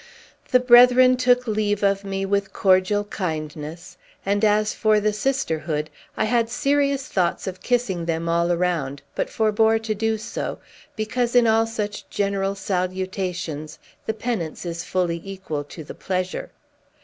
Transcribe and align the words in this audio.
The 0.49 0.59
brethren 0.59 1.15
took 1.15 1.45
leave 1.47 1.83
of 1.83 2.03
me 2.03 2.25
with 2.25 2.53
cordial 2.53 3.03
kindness; 3.03 3.97
and 4.25 4.43
as 4.43 4.73
for 4.73 4.99
the 4.99 5.13
sisterhood, 5.13 5.91
I 6.17 6.25
had 6.25 6.49
serious 6.49 7.07
thoughts 7.07 7.45
of 7.45 7.61
kissing 7.61 8.05
them 8.05 8.27
all 8.27 8.49
round, 8.57 9.03
but 9.13 9.29
forbore 9.29 9.77
to 9.83 9.93
do 9.93 10.17
so, 10.17 10.57
because, 10.95 11.35
in 11.35 11.45
all 11.45 11.67
such 11.67 12.09
general 12.09 12.55
salutations, 12.55 13.77
the 14.07 14.15
penance 14.15 14.65
is 14.65 14.83
fully 14.83 15.21
equal 15.23 15.63
to 15.65 15.83
the 15.83 15.93
pleasure. 15.93 16.49